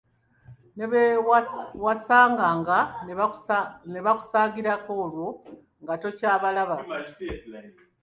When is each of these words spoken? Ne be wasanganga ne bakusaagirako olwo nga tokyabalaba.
Ne 0.77 0.85
be 0.91 1.03
wasanganga 1.83 2.79
ne 3.93 3.99
bakusaagirako 4.05 4.91
olwo 5.03 5.27
nga 5.81 5.93
tokyabalaba. 6.01 6.75